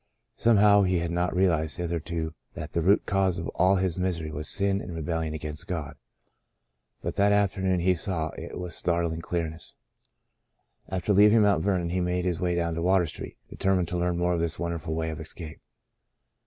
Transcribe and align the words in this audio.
Somehow, 0.37 0.81
he 0.81 0.97
had 0.97 1.11
not 1.11 1.35
realized 1.35 1.77
hitherto 1.77 2.33
that 2.55 2.71
the 2.71 2.81
root 2.81 3.05
cause 3.05 3.37
of 3.37 3.47
all 3.49 3.75
his 3.75 3.99
misery 3.99 4.31
was 4.31 4.49
sin 4.49 4.81
and 4.81 4.95
rebellion 4.95 5.35
against 5.35 5.67
God; 5.67 5.95
but 7.03 7.17
that 7.17 7.31
afternoon 7.31 7.81
he 7.81 7.93
saw 7.93 8.29
it 8.29 8.57
with 8.59 8.73
startling 8.73 9.21
clearness. 9.21 9.75
After 10.89 11.13
leaving 11.13 11.43
Mount 11.43 11.63
Vernon 11.63 11.89
he 11.89 12.01
made 12.01 12.25
his 12.25 12.39
way 12.39 12.55
down 12.55 12.73
to 12.73 12.81
Water 12.81 13.05
Street, 13.05 13.37
determined 13.47 13.89
to 13.89 13.97
learn 13.99 14.17
more 14.17 14.33
of 14.33 14.39
this 14.39 14.57
wonderful 14.57 14.95
way 14.95 15.11
of 15.11 15.19
escape. 15.19 15.61